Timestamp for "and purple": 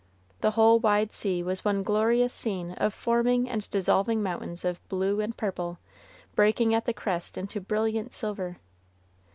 5.21-5.77